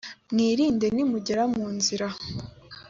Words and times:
mwirinde 0.31 0.85
nimugera 0.95 1.43
munzira. 1.53 2.07